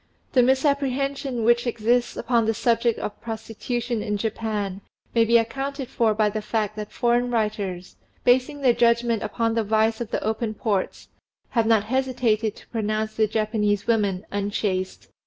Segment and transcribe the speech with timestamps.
[0.33, 4.81] The misapprehension which exists upon the subject of prostitution in Japan
[5.13, 9.63] may be accounted for by the fact that foreign writers, basing their judgment upon the
[9.63, 11.09] vice of the open ports,
[11.49, 15.07] have not hesitated to pronounce the Japanese women unchaste.